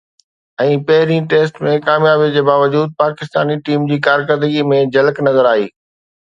۽ 0.61 0.77
پهرين 0.85 1.27
ٽيسٽ 1.33 1.59
۾ 1.67 1.73
ڪاميابي 1.87 2.29
جي 2.37 2.43
باوجود 2.47 2.95
پاڪستاني 3.03 3.59
ٽيم 3.69 3.85
جي 3.93 4.01
ڪارڪردگيءَ 4.09 4.65
۾ 4.73 4.81
جھلڪ 4.97 5.23
نظر 5.29 5.53
آئي 5.53 5.71